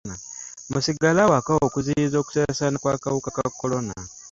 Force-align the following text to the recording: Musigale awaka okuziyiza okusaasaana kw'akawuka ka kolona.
Musigale 0.71 1.19
awaka 1.23 1.51
okuziyiza 1.65 2.15
okusaasaana 2.19 2.77
kw'akawuka 2.81 3.29
ka 3.35 3.45
kolona. 3.59 3.93